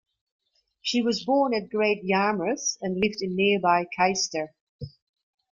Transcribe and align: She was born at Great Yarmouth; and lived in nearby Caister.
She 0.81 1.03
was 1.03 1.23
born 1.25 1.53
at 1.53 1.69
Great 1.69 2.03
Yarmouth; 2.03 2.75
and 2.81 2.99
lived 2.99 3.21
in 3.21 3.35
nearby 3.35 3.85
Caister. 3.95 4.55